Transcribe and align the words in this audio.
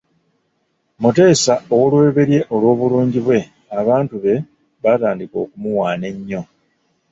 Muteesa 1.01 1.53
owoolubereberye 1.73 2.39
olw’obulungi 2.53 3.19
bwe, 3.25 3.39
abantu 3.79 4.15
be 4.23 4.35
baatandika 4.83 5.35
okumuwaana 5.43 6.05
ennyo. 6.13 6.41